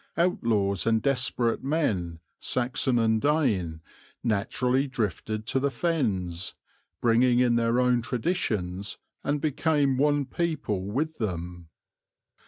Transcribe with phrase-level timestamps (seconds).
[0.17, 3.81] Outlaws and desperate men, Saxon and Dane,
[4.23, 6.55] naturally drifted to the Fens,
[7.01, 11.69] bringing in their own traditions, and became one people with them.